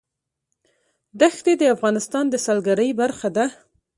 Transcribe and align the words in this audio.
دښتې 1.21 1.53
د 1.57 1.63
افغانستان 1.75 2.23
د 2.29 2.35
سیلګرۍ 2.45 2.89
برخه 3.01 3.29
ده. 3.37 3.45